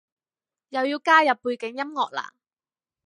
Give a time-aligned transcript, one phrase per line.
[0.69, 2.31] 又要加入背景音樂喇？